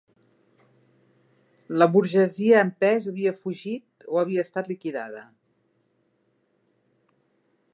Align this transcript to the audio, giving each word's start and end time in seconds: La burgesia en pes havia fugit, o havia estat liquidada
La 1.81 1.87
burgesia 1.95 2.63
en 2.67 2.71
pes 2.85 3.05
havia 3.11 3.33
fugit, 3.43 4.07
o 4.15 4.19
havia 4.23 4.47
estat 4.49 4.73
liquidada 4.73 5.23